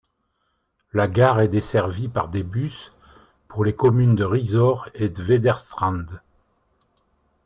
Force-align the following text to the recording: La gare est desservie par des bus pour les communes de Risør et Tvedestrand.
La 0.93 1.07
gare 1.07 1.41
est 1.41 1.47
desservie 1.47 2.07
par 2.07 2.27
des 2.29 2.41
bus 2.41 2.91
pour 3.47 3.63
les 3.63 3.75
communes 3.75 4.15
de 4.15 4.23
Risør 4.25 4.89
et 4.95 5.13
Tvedestrand. 5.13 6.07